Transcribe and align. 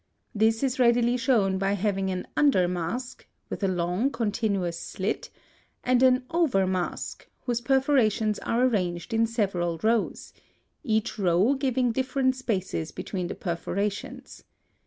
This 0.33 0.63
is 0.63 0.79
readily 0.79 1.15
shown 1.15 1.59
by 1.59 1.73
having 1.73 2.09
an 2.09 2.25
under 2.35 2.67
mask, 2.67 3.27
with 3.51 3.63
a 3.63 3.67
long, 3.67 4.09
continuous 4.09 4.79
slit, 4.79 5.29
and 5.83 6.01
an 6.01 6.25
over 6.31 6.65
mask 6.65 7.29
whose 7.45 7.61
perforations 7.61 8.39
are 8.39 8.63
arranged 8.65 9.13
in 9.13 9.27
several 9.27 9.79
rows, 9.83 10.33
each 10.83 11.19
row 11.19 11.53
giving 11.53 11.91
different 11.91 12.35
spaces 12.35 12.91
between 12.91 13.27
the 13.27 13.35
perforations. 13.35 14.43